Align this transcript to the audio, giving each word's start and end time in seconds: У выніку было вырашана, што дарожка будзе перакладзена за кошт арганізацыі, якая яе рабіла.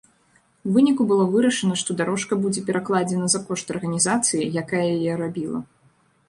У 0.67 0.71
выніку 0.75 1.03
было 1.11 1.27
вырашана, 1.33 1.75
што 1.81 1.95
дарожка 1.99 2.33
будзе 2.45 2.63
перакладзена 2.71 3.29
за 3.35 3.43
кошт 3.51 3.67
арганізацыі, 3.75 4.49
якая 4.65 4.83
яе 4.97 5.13
рабіла. 5.23 5.59